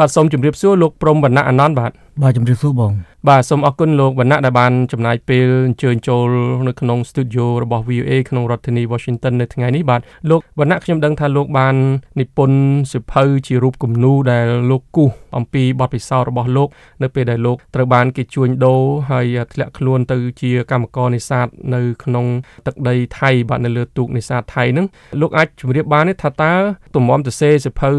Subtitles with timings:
[0.00, 1.90] បាទសូមជម្រាបសួរលោកព្រំវណ្ណៈអានន្តបាទ
[2.22, 2.92] បាទជម្រាបសួរបង
[3.28, 6.28] បាទសូមអរគុណលោកវណ្ណៈដែលបានចំណាយពេលអញ្ជើញចូល
[6.68, 10.00] នៅក្នុង studio របស់ VOA ក្នុងរដ្ឋធានី Washington នៅថ្ងៃនេះបាទ
[10.30, 11.76] លោកវណ្ណៈខ្ញុំដឹងថាលោកបាន
[12.20, 12.58] និពន្ធ
[12.92, 16.68] សិភៅជារូបគំនូដែលលោកគូសអំពីបទពិសោធន៍របស់លោក
[17.02, 22.26] នៅពេលដែលលោកត្រូវបានគេជួញដូរហើយធ្លាក់ខ្លួនទៅជាកម្មករនេសាទនៅក្នុង
[22.66, 24.86] ទឹកដីថៃបាទនៅលើទូកនេសាទថៃហ្នឹង
[25.20, 26.54] លោកអាចជម្រាបបានទេថាតើ
[26.94, 27.90] ទំមទៅសេសិភៅ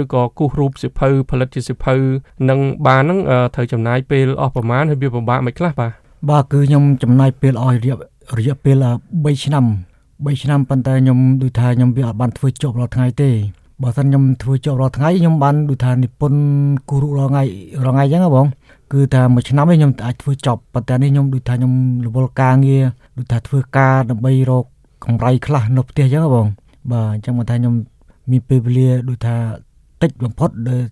[0.00, 1.96] ឬក៏គូសរូបសិភៅផលិតជាសិភៅ
[2.50, 3.18] នឹងបានហ្នឹង
[3.54, 5.92] ត្រូវចំណាយពេលអស់ប្រមាណហើយវាពិបាកមិនខ្លះបាទ
[6.30, 7.96] បាទគឺខ្ញុំចំណាយពេលអស់រយៈ
[8.38, 9.64] រយៈពេល3ឆ្នាំ
[10.04, 13.30] 3ឆ្នាំប៉ុន្តែខ្ញុំដូចថាខ្ញុំវាអត់បានធ្វើចប់រាល់ថ្ងៃទេ
[13.82, 16.40] បើសិនខ្ញុំធ្វើចប់រាល់ថ្ងៃខ្ញុំបានដូចថានិពន្ធ
[16.88, 17.42] គូររាល់ថ្ងៃ
[17.84, 18.46] រាល់ថ្ងៃអញ្ចឹងបង
[18.92, 21.72] គឺថាមួយឆ្នាំនេះខ្ញុំអាចធ្វើចប់ប៉ុន្តែនេះខ្ញុំដូចថាខ្ញុំ
[22.06, 22.84] រវល់ការងារ
[23.18, 24.64] ដូចថាធ្វើការដើម្បីរក
[25.04, 26.46] កម្រៃខ្លះនៅផ្ទះអញ្ចឹងបង
[26.92, 27.74] បាទអញ្ចឹងមកថាខ្ញុំ
[28.30, 29.36] មានពេលវេលាដូចថា
[30.02, 30.82] តិចបំផុតដែល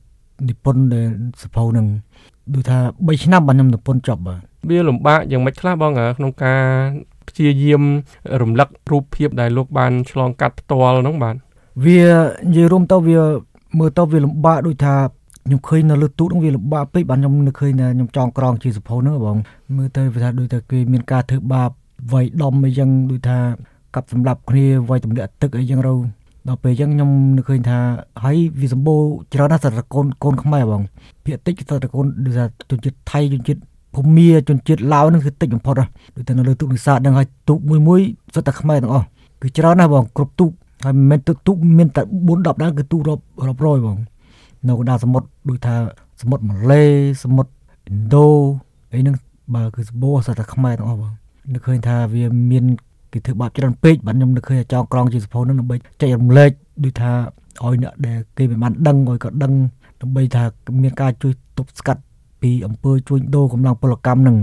[0.49, 1.07] និពន្ធដែល
[1.43, 1.87] សភៅនឹង
[2.55, 4.41] ដូចថា3ឆ្នាំបាទខ្ញុំនិពន្ធចប់បាទ
[4.71, 6.63] វាលំបាកយ៉ាងម៉េចខ្លះបងក្នុងការ
[7.29, 7.83] ព្យាយាម
[8.43, 11.37] រំលឹករូបភាពដែលលោកបានឆ្លងកាត់ផ្ទាល់ហ្នឹងបាទ
[11.85, 12.03] វា
[12.49, 13.21] និយាយរួមទៅវា
[13.79, 14.95] មើលទៅវាលំបាកដូចថា
[15.47, 19.37] ខ្ញុំឃើញនៅលើទូកហ្នឹងវាលំបាកពេកបាទខ្ញុំនឹកឃើញថាខ្ញុំចង់ក្រងជាសភៅហ្នឹងបង
[19.77, 21.71] មើលទៅវាថាដូចថាគេមានការធ្វើបាប
[22.13, 23.39] វាយដំអីចឹងដូចថា
[23.95, 25.95] កាប់សម្លាប់គ្នាវាយទម្លាក់ទឹកអីចឹងទៅ
[26.49, 27.79] ដល់ពេលអញ្ចឹងខ្ញុំនឹកឃើញថា
[28.25, 29.01] ហើយវាសម្បូរ
[29.33, 30.83] ច្រើនណាស់សត្វកូនកូនខ្មែរបង
[31.25, 33.61] ភាគតិចសត្វកូនដូចថាជនជាតិថៃជនជាតិ
[33.95, 35.75] ភូមាជនជាតិឡាវហ្នឹងគឺតិចបំផុត
[36.17, 38.01] ដូចតែនៅលើទូកនេសាទហ្នឹងហើយទូកមួយមួយ
[38.35, 39.07] សុទ្ធតែខ្មែរទាំងអស់
[39.43, 40.51] គឺច្រើនណាស់បងគ្រប់ទូក
[40.85, 43.99] ហើយមិនមែនទូកមានតែ4 10ដែរគឺទូករាប់រាប់រយបង
[44.67, 45.75] នៅកណ្ដាលសមុទ្រដូចថា
[46.23, 46.85] សមុទ្រម៉ាឡេ
[47.25, 47.51] សមុទ្រ
[47.91, 48.27] ឥណ្ឌូ
[48.93, 49.17] អីហ្នឹង
[49.55, 51.13] បើគឺសម្បូរសុទ្ធតែខ្មែរទាំងអស់បង
[51.53, 52.65] នឹកឃើញថាវាមាន
[53.13, 56.51] គេធ្វើបាបច្រើនពេកបាទខ្ញុំនឹកឃើញចောင်းក្រងជាសភៅនឹងដើម្បីចែករំលែក
[56.85, 57.13] ដូចថា
[57.65, 59.53] ឲ្យអ្នកដែលគេមិនបានដឹងឲ្យក៏ដឹង
[60.01, 60.45] ដើម្បីថា
[60.83, 62.03] មានការជួយទប់ស្កាត់
[62.43, 64.37] ពីអង្គើជួញដូរកម្លាំងពលកម្មនឹង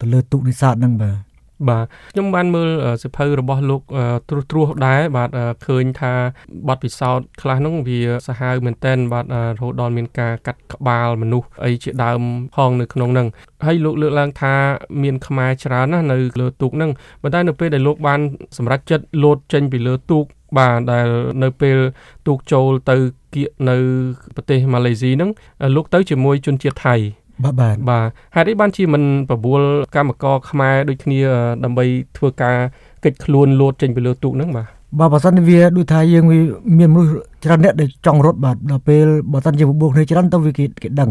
[0.00, 1.27] ទៅលើទូកនេសាទនឹងបាទ
[1.68, 2.68] បាទខ្ញុំបានមើល
[3.04, 3.82] សិភៅរបស់លោក
[4.30, 5.30] ត្រួសត្រាសដែរបាទ
[5.66, 6.12] ឃើញថា
[6.68, 9.24] បទពិសោធន៍ខ្លះនោះវាសាហាវមែនតែនបាទ
[9.54, 12.20] រហូតដល់មានការកាត់ក្បាលមនុស្សអីជាដើម
[12.54, 13.28] ផងនៅក្នុងហ្នឹង
[13.66, 14.54] ហើយលោកលើកឡើងថា
[15.02, 16.90] មានខ្មែរច្រើនណាស់នៅលើទូកហ្នឹង
[17.22, 18.20] ប៉ុន្តែនៅពេលដែលលោកបាន
[18.56, 20.24] សម្រេចចិត្តលោតចេញពីលើទូក
[20.58, 21.08] បាទដែល
[21.42, 21.78] នៅពេល
[22.26, 22.96] ទូកចូលទៅ
[23.34, 23.76] គៀកនៅ
[24.36, 25.30] ប្រទេសម៉ាឡេស៊ីហ្នឹង
[25.76, 26.96] លោកទៅជាមួយជនជាតិថៃ
[27.44, 28.02] បាទបាទបាទ
[28.34, 29.62] ហេតុអីបានជាមិនបបួល
[29.94, 31.18] កម្មករខ្មែរដូចគ្នា
[31.64, 31.84] ដើម្បី
[32.16, 32.56] ធ្វើការ
[33.04, 34.66] កិច្ចខ្លួនលោតចេញពីលើទូកហ្នឹងបាទ
[34.98, 36.38] បាទបើសិនវាដូចថាយើងវា
[36.78, 37.10] មានមនុស្ស
[37.44, 41.10] ច្រើនអ្នកដែលចង់រត់បាទដល់ពេលបើសិនជាបបួលគ្នាច្រើនទៅវាគេគេដឹង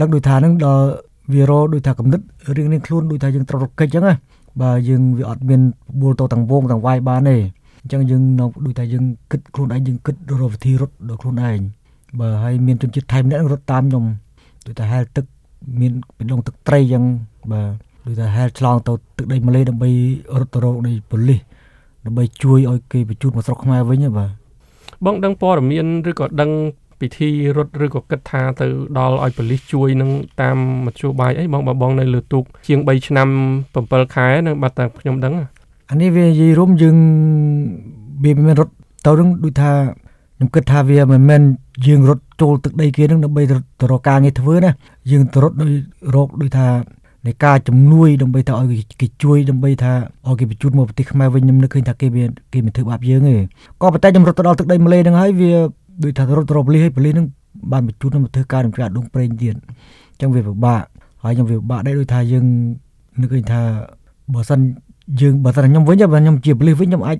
[0.00, 0.84] ដឹងដូចថាហ្នឹងដល់
[1.32, 2.24] វារដូចថាកំណត់
[2.56, 4.14] រៀងរៀងខ្លួនដូចថាយើងត្រូវរកកិច្ចអញ្ចឹងណា
[4.60, 7.36] បាទយើងវាអត់មានបបួលទៅទាំងវងទាំងវាយបានទេ
[7.82, 11.60] អញ្ចឹងយើងនៅដូចថាយើងគិតខ្លួនឯងយើងគិតរកវិធីរត់ដល់ខ្លួនឯង
[12.20, 14.04] បើហើយមានជនជាតិថៃម្នាក់រត់តាមខ្ញុំ
[14.66, 15.24] ដូចថាហែលទឹក
[15.80, 17.04] មានបេះដូងទឹកត្រីអញ្ចឹង
[17.52, 17.68] បាទ
[18.06, 19.90] ដូចថាហែលឆ្លងទៅទឹកដីម៉ាឡេដើម្បី
[20.40, 21.40] រត់ទៅរកនៃប៉ូលីស
[22.06, 24.30] ដើម្បីជួយឲ្យគេបញ្ជូនមកស្រុកខ្មែរវិញបាទ
[25.04, 26.50] បងដឹងព័ត៌មានឬក៏ដឹង
[27.00, 28.66] ពិធីរត់ឬក៏គិតថាទៅ
[28.98, 30.10] ដល់ឲ្យប៉ូលីសជួយនឹង
[30.40, 33.28] តាមមធ្យោបាយអីបងបងនៅលើទូកជាង3ឆ្នាំ
[33.74, 35.34] 7ខែនឹងបាត់តែខ្ញុំដឹង
[35.90, 36.96] អានេះវានិយាយរួមយើង
[38.24, 38.72] វាមិនរត់
[39.06, 39.72] ទៅនឹងដូចថា
[40.36, 41.42] ខ្ញុំគិតថាវាមិនមែន
[41.86, 43.56] យើងរត់ ចូលទឹកដីគេនឹងដើម្បីទៅ
[43.92, 44.70] រកការងារធ្វើណា
[45.10, 45.72] យើងទៅរត់ដោយ
[46.14, 46.68] រកដូចថា
[47.26, 49.92] នៃការជំនួយដើម្បីថាឲ្យគេជួយដើម្បីថា
[50.26, 53.34] ឲ្យគេបញ្ជូនមកប្រទេសខ្មែរវិញខ្ញុំនឹកឃើញថាគេវាគេមិនធ្វើបាបយើងទេ
[53.82, 55.52] ក៏ប៉ុន្តែខ្ញុំរត់ទៅដល់ទឹកដីម៉ាឡេហ្នឹងហើយវា
[56.04, 57.26] ដូចថារត់ទៅរកប៉ូលីសហើយប៉ូលីសហ្នឹង
[57.72, 60.82] បានបញ្ជូនមកធ្វើការនឹងការដងប្រេងទៀតអញ្ចឹងវាពិបាក
[61.22, 62.44] ហើយខ្ញុំវាពិបាកដែរដូចថាយើង
[63.20, 63.60] នឹកឃើញថា
[64.34, 64.60] បើសិន
[65.20, 67.18] យើងបើសិនខ្ញុំវិញបើខ្ញុំជាប៉ូលីសវិញខ្ញុំអាច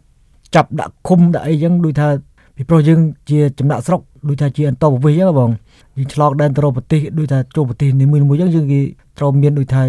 [0.54, 2.08] ចាប់ដាក់ឃុំដាក់អីចឹងដូចថា
[2.56, 3.00] ពីព្រោះយើង
[3.30, 5.50] ជាចំណាក់ស្រុកដូចថាជាអន្តរប្រវេសហ្នឹងបង
[5.96, 8.80] យើងឆ្លងដែនទៅរកប្រទេសដូចថាចូលប្រទេសនីមួយៗចឹងយើងគេ
[9.18, 9.82] ត្រូវមានដូចថា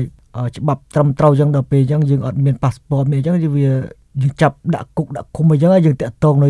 [0.58, 6.50] ច្បាប់ត្រឹមត្រូវចឹងដល់ពេលចឹងយើងអត់មានប៉ាសពតមានចឹងវាយើងចាប់ដាក់គុកដាក់ឃុំអីចឹងយើងតាក់ទងនៅ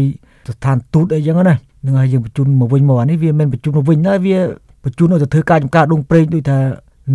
[0.53, 1.56] ស្ថានទូតអីចឹងណា
[1.86, 4.38] នឹងហើយយើងបញ្ជូនមកវិញមកអានេះវាមិនបញ្ជូនមកវិញណាវា
[4.84, 6.59] បញ្ជូនឲ្យទៅធ្វើការចំការដងព្រេងដូចថា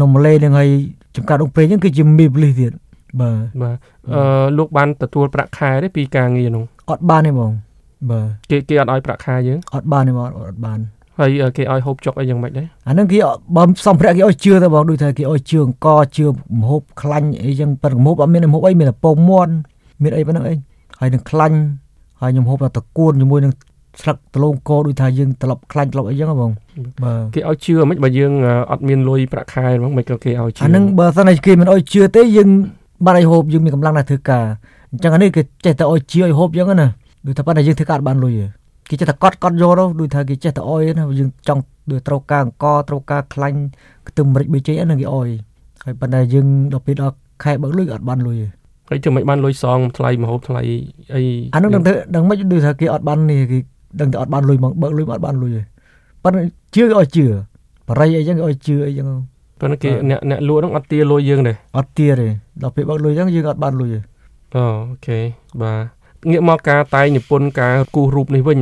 [0.01, 0.71] នំលេនឹងហើយ
[1.17, 2.73] ចំការដងព្រេងហ្នឹងគឺជាមីបលីសទៀត
[3.21, 3.77] បាទបាទ
[4.15, 7.53] អឺលោកបានទទួលប្រាក់ខែទេពីការងារនោះអត់បានទេបង
[8.11, 10.81] បាទគេគេអត់ឲ្យប្រាក់ខែយើងអត់បានទេបងអត់បាន
[11.19, 13.19] ហើយគេឲ្យហូបចុកអីយ៉ាងម៉េចដែរអានឹងគេ
[13.57, 16.27] បើសំភារៈគេឲ្យជឿទៅបងដូចថាគេឲ្យជឿអង្គជឿ
[16.59, 19.55] មហូបខ្លាញ់អីចឹងប៉ុន្តែមហូបអត់មានមហូបអីមានតែពងមាន់
[20.03, 20.55] មានអីប៉ុណ្្នឹងអី
[21.01, 21.59] ហើយនឹងខ្លាញ់
[22.21, 23.53] ហើយខ្ញុំហូបតែតកួនជាមួយនឹង
[24.01, 26.53] ស្លឹកដលងកដូចថាយើងត្រឡប់ខ្លាញ់ត្រឡប់អីចឹងបង
[27.03, 28.33] បាទគេឲ្យជឿមិនបើយើង
[28.71, 32.49] អត់មានលុយប្រាក់ខែហ្មងមិនក៏គេឲ្យជឿអានឹងបើសិនតែគេមិនឲ្យជឿទេយើង
[33.05, 34.45] បានឲ្យហូបយើងមានកម្លាំងណាស់ធ្វើការ
[34.91, 36.89] អញ្ចឹងអានេះគេចេះតែឲ្យជឿឲ្យហូបចឹងណា
[37.27, 38.35] ដូចថាប៉ុន្តែយើងធ្វើការបានលុយ
[38.89, 43.59] គេចេះតែកត់កត់យកទៅដូចថាគេចេះតែអុយណាយើងចង់ដូចត្រូវការអង្គត្រូវការខ្លាញ់
[44.09, 45.29] ខ្ទឹមម្រេចប៊ីចេហ្នឹងគេអោយ
[45.85, 47.15] ហើយប៉ុន្តែយើងដល់ពេលដល់
[47.45, 48.49] ខែបើកលុយអត់បានលុយទេ
[48.91, 50.63] ហើយចាំមិនបានលុយសងថ្លៃម្ហូបថ្លៃ
[51.15, 51.23] អី
[51.55, 53.59] អានោះដឹងទៅដឹងមិនដូចថាគេអត់បាននេះគេ
[54.01, 55.63] ដឹងតែអត់បានលុយមកបើកលុយអត់បានលុយទេ
[56.25, 56.43] ប៉ុន្តែ
[56.75, 57.27] ជឿឲ្យជឿ
[57.89, 59.09] បរិយអីចឹងឲ្យជឿអីចឹង
[59.61, 62.29] ប៉ុន្តែគេអ្នកអ្នកលក់ហ្នឹងអត់ទាលុយយើងទេអត់ទាទេ
[62.63, 64.01] ដល់ពេលបើកលុយចឹងយើងអត់បានលុយទេ
[64.55, 65.19] អូអូខេ
[65.61, 68.59] បាទ ងាកមកការតែងនិពន្ធការគូសរូបនេះវិញ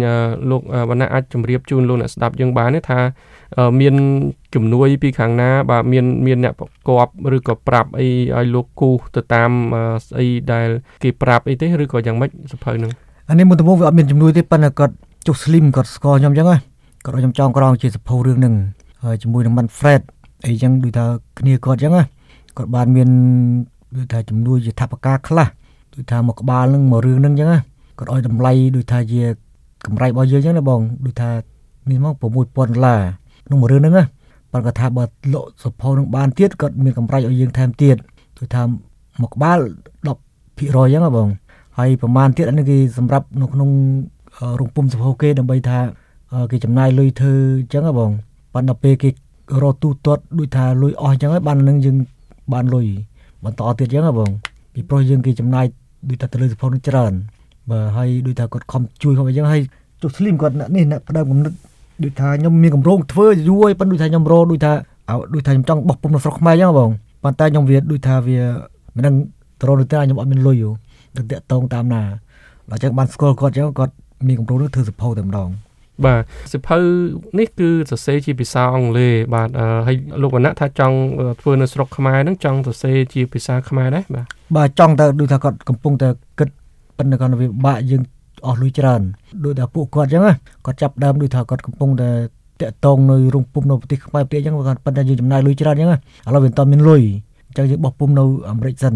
[0.51, 3.01] លោកវណ្ណៈអាចជម្រាបជូនលោកអ្នកស្ដាប់យើងបានទេថា
[3.81, 3.95] មាន
[4.55, 6.91] ជំនួយពីខាងណា បាទមានមានអ្នកប្រក
[7.25, 9.51] បឬក៏ប្រាប់អីឲ្យលោកគូសទៅតាម
[10.07, 10.69] ស្អីដែល
[11.03, 12.93] គេប្រាប់អីទេឬក៏យ៉ាងម៉េចសភៅហ្នឹង
[13.29, 14.95] អានេះមុនដំបូងវាអត់មានជំនួយទេប៉ុន្តែគាត់
[15.27, 16.57] ចុះ slim គាត់ស្គាល់ខ្ញុំចឹងហ៎
[17.05, 18.55] គាត់ឲ្យខ្ញុំចងក្រងជាសភៅរឿងហ្នឹង
[19.05, 20.03] ហើយជាមួយនឹង Manfred
[20.47, 21.05] អីចឹងដូចថា
[21.39, 22.03] គ្នាគាត់ចឹងណា
[22.57, 23.09] គាត់បានមាន
[23.97, 25.47] ដូចថាជំនួយជាថវិកាខ្លះ
[25.99, 27.59] ដូចថាមកក្បាលនឹងមករឿងហ្នឹងចឹងណា
[27.99, 29.21] គាត់ឲ្យតម្លៃដូចថាជា
[29.87, 31.31] កម្រៃរបស់យើងចឹងណាបងដូចថា
[31.91, 33.01] នេះមក6000ដុល្លារ
[33.47, 34.05] ក្នុងមួយរឿងហ្នឹងណា
[34.53, 37.97] ប៉ុន្តែគាត់ថាបើលក់សភៅនឹងបានទៀតគាត់មានកម្រៃឲ្យយើងថែមទៀត
[38.39, 38.63] ដូចថា
[39.23, 39.59] មកក្បាល
[40.09, 40.59] 10%
[40.93, 41.29] ចឹងណាបង
[41.79, 43.71] ហើយប្រហែលទៀតអានេះគេសម្រាប់នៅក្នុង
[44.59, 45.79] រោងពុំសភៅគេដើម្បីថា
[46.51, 48.11] គេចំណាយលុយធ្វើអញ្ចឹងហ៎បង
[48.55, 49.11] ប៉ុន្តែពេលគេ
[49.63, 51.97] រកទូទាត់ដូចថាលុយអស់អញ្ចឹងហើយបាននឹងយើង
[52.53, 52.87] បានលុយ
[53.45, 54.31] បន្តទៀតអញ្ចឹងហ៎បង
[54.75, 55.67] ពីព្រោះយើងគេចំណាយ
[56.09, 57.13] ដូចថាទៅលើសភៅនឹងច្រើន
[57.71, 59.63] បើហើយដូចថាគាត់ខំជួយខ្ញុំអញ្ចឹងហើយ
[60.03, 61.53] ចុះស្លីមគាត់នេះអ្នកផ្ដើមគំនិត
[62.05, 64.73] ដូចថាខ្ញុំមានកម្រងធ្វើយូរហើយប៉ុន្តែដូចថាខ្ញុំរកដូចថា
[65.35, 66.91] ដូចថាខ្ញុំចង់បោះពុំនៅស្រុកខ្មែរអញ្ចឹងបង
[67.25, 68.39] ប៉ុន្តែខ្ញុំវាដូចថាវា
[68.97, 69.15] មិនដឹង
[69.61, 70.73] ទៅរកទៅខ្ញុំអត់មានលុយយូរ
[71.17, 72.03] ទៅតាក់តងតាមណា
[72.71, 73.93] ដល់ចឹងបានស្គាល់គាត់អញ្ចឹងគាត់
[74.27, 75.49] មានកម្រងនឹងធ្វើសភៅតែម្ដង
[76.07, 76.23] បាទ
[76.53, 76.79] សិភៅ
[77.39, 79.49] នេះគឺសរសេរជាភាសាអង់គ្លេសបាទ
[79.87, 80.97] ហើយលោកវណ្ណៈថាចង់
[81.41, 86.09] ធ្វើនៅស្រុកខ្មែរហ្នឹងចង់សរសេរជាភាសាខ្មែរដែរបាទបាទចង់តែដូចថាគាត់កំពុងតែ
[86.39, 86.49] គិត
[86.99, 88.03] ប៉ុន្តែគាត់វាបាក់យើង
[88.47, 89.01] អស់លុយច្រើន
[89.45, 90.23] ដូចថាពួកគាត់អញ្ចឹង
[90.67, 92.11] គាត់ចាប់ដើមដូចថាគាត់កំពុងតែ
[92.61, 95.95] តាក់តងនៅរោងពុំនៅប្រទេសខ្មែរប្រទេសអញ្ចឹងគាត់ប៉ុន្តែយើងចំណាយលុយច្រើនអញ្ចឹងឥ
[96.35, 97.03] ឡូវវាមិនតមានលុយ
[97.49, 98.95] អញ្ចឹងយើងបោះពុំនៅអាមេរិកសិន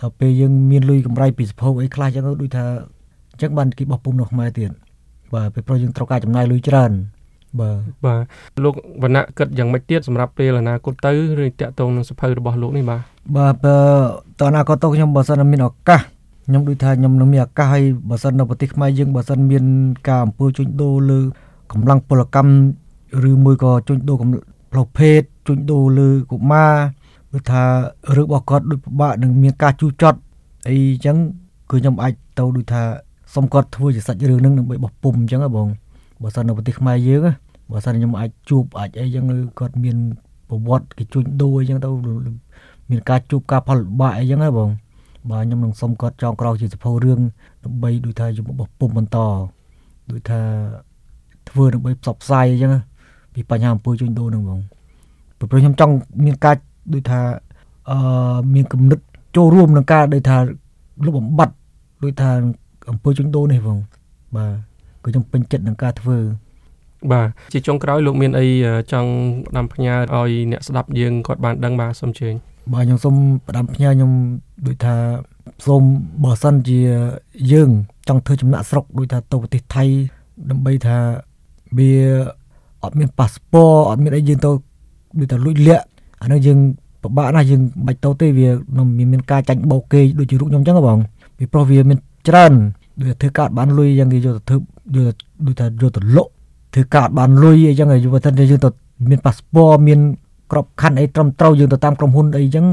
[0.00, 2.64] ដល់ពេលយើងមានលុយកម្រៃពីសភៅអីខ្លះអញ្ចឹងដូចថា
[3.32, 4.70] អញ្ចឹងបានគេបោះពុំនៅខ្មែរទៀត
[5.34, 6.92] បាទពេលព្រោះយើងត្រូវការចំណាយលុយច្រើន
[7.60, 8.14] បាទបា
[8.56, 11.12] ទលោកវណ្ណៈគិតយ៉ាងម៉េចទៀតសម្រាប់ពេលអនាគតទៅ
[11.44, 13.02] ឬតាក់ទងនឹងសភៅរបស់លោកនេះបាទ
[13.36, 13.54] បាទ
[14.40, 16.00] តើអនាគតទៅខ្ញុំបើសិនមានឱកាស
[16.46, 19.64] ខ្ញុំដូចថាខ្ញុំនឹងមានឱកាសឲ្យបើសិននៅប្រទេសខ្មែរយើងបើសិនមាន
[20.08, 21.20] ការអំពើជួញដូរលើ
[21.72, 22.52] កម្លាំងពលកម្ម
[23.30, 24.16] ឬមួយក៏ជួញដូរ
[24.72, 26.74] ផ្លូវភេទជួញដូរលើកុមារ
[27.32, 27.62] ដូចថា
[28.16, 30.18] រឿងរបស់គាត់ដូចពិបាកនឹងមានការជួចចត់
[30.68, 31.16] អីចឹង
[31.70, 32.82] គឺខ្ញុំអាចទៅដូចថា
[33.34, 35.68] សុំគាត់ធ្វើជាសាច់រឿងនឹងដើម្បីបោះពុំអញ្ចឹងហ៎បង
[36.22, 37.20] បើសិននៅប្រទេសខ្មែរយើង
[37.70, 39.24] បើសិនខ្ញុំអាចជួបអាចអីចឹង
[39.58, 39.96] គាត់មាន
[40.48, 41.88] ប្រវត្តិគេជួញដូរអីចឹងទៅ
[42.90, 44.70] មានការជួបការផលលំបាកអីចឹងហ៎បង
[45.30, 47.20] បាទខ្ញុំនឹងសុំគាត់ចងក្រោយជាសភៅរឿង
[47.64, 49.18] ដើម្បីដូចថាយកបោះពុំបន្ត
[50.10, 50.40] ដូចថា
[51.48, 52.72] ធ្វើដើម្បីផ្សព្វផ្សាយអញ្ចឹង
[53.34, 54.60] ពីបញ្ហាអំពើជួញដូរហ្នឹងបង
[55.38, 55.94] ព្រោះខ្ញុំចង់
[56.24, 56.56] មានការ
[56.94, 57.20] ដូចថា
[57.90, 57.96] អឺ
[58.54, 58.98] មានគំនិត
[59.36, 60.36] ចូលរួមក្នុងការដូចថា
[61.06, 61.54] លុបបំបត្តិ
[62.04, 62.30] ដូចថា
[62.90, 63.78] អំពើជួញដូរនេះបង
[64.36, 64.52] បាទ
[65.04, 66.18] គឺខ្ញុំពេញចិត្តនឹងការធ្វើ
[67.12, 68.46] បាទជាចុងក្រោយលោកមានអី
[68.92, 69.10] ចង់
[69.48, 72.34] ផ្ដាំផ្ញើឲ្យអ្នកស្ដាប់យើងគាត់បានដឹងបាទសូមជើញ
[72.72, 73.14] បាទខ្ញុំសូម
[73.48, 74.12] ផ្ដាំផ្ញើខ្ញុំ
[74.66, 74.96] ដូចថា
[75.66, 75.82] សូម
[76.24, 76.80] បើសិនជា
[77.52, 77.70] យើង
[78.08, 79.84] ចង់ធ្វើចំណាក់ស្រុកដូចថាទៅប្រទេសថៃ
[80.50, 80.98] ដើម្បីថា
[81.78, 81.92] វា
[82.84, 84.50] អត់មានប៉ាសពតអត់មានអីយើងទៅ
[85.18, 85.84] ដូចថាលួចលាក់
[86.22, 86.58] អានោះយើង
[87.02, 88.48] ពិបាកណាស់យើងបាច់ទៅទេវា
[89.12, 90.98] មានការចាញ់បោកគេដូចជារូបខ្ញុំអញ្ចឹងបង
[91.38, 91.98] ពីព្រោះវាមាន
[92.28, 92.52] ច្រើន
[93.00, 95.14] ដូចធ្វើការបានលុយយ៉ាងគេយកទៅធ្វើយក
[95.46, 96.30] ដូចថាយកទៅលក់
[96.74, 98.70] ធ្វើការបានលុយអីចឹងហើយបើមិនយើងទៅ
[99.10, 100.00] មានប៉ាសពតមាន
[100.52, 102.66] ក្របខ័ណ្ឌអីត្រឹមត្រូវយើងទៅតាមក្រុមហ៊ុនអីចឹង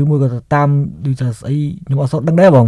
[0.00, 0.68] ឬមួយក៏ទៅតាម
[1.06, 2.66] ដូចថាស្អីខ្ញុំអត់សូវដឹងដែរបង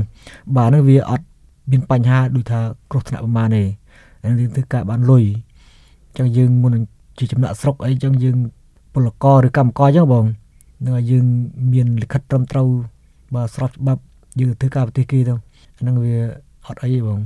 [0.57, 1.25] បាទហ្នឹងវាអត់
[1.71, 3.63] មានបញ្ហាដូចថាគ្រោះថ្នាក់ប្រមាណទេ
[4.23, 5.25] ហើយយើងធ្វើការបានលុយ
[6.19, 6.85] ចឹងយើងមុននឹង
[7.19, 8.37] ជាចំណាក់ស្រុកអីចឹងយើង
[8.93, 10.25] ពលករឬកម្មករចឹងបង
[10.85, 11.25] នឹងឲ្យយើង
[11.73, 12.69] មានលិខិតត្រឹមត្រូវ
[13.35, 14.03] បើស្របច្បាប់
[14.41, 15.35] យើងធ្វើការប្រទេសគេទៅ
[15.81, 16.17] ហ្នឹងវា
[16.67, 17.21] អត់អីទេបង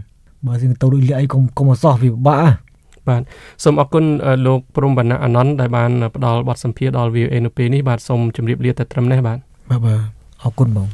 [0.46, 2.52] បើយើងទៅដូចលាអីកុំកុំអសោះវាពិបាក
[3.08, 3.22] បាទ
[3.64, 4.04] សូមអរគុណ
[4.46, 9.38] លោកព្រំវណ្ណៈអានន្តដែលបានផ្ដល់បទសម្ភាសន៍ដល់ VOA នៅពេលនេះបាទសូមជម្រាបលាតែត្រឹមនេះបាទ
[9.70, 10.00] បាទបាទ
[10.42, 10.88] អរគុណបង